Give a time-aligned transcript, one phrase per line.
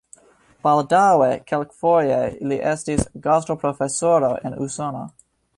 [0.67, 2.17] Baldaŭe kelkfoje
[2.53, 5.09] li estis gastoprofesoro en Usono.